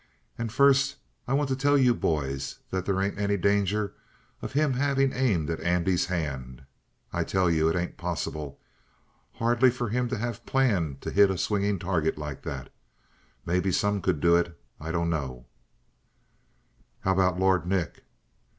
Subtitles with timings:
[0.35, 0.95] And first
[1.27, 3.93] I want to tell you boys that they ain't any danger
[4.41, 6.63] of him having aimed at Andy's hand.
[7.13, 8.59] I tell you, it ain't possible,
[9.33, 12.73] hardly, for him to have planned to hit a swingin' target like that.
[13.45, 14.59] Maybe some could do it.
[14.79, 15.45] I dunno."
[17.01, 18.03] "How about Lord Nick?"